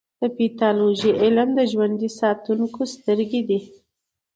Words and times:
د 0.21 0.23
پیتالوژي 0.37 1.11
علم 1.21 1.49
د 1.57 1.59
ژوند 1.71 1.99
ساتونکې 2.19 2.85
سترګې 2.95 3.41
دي. 3.49 3.59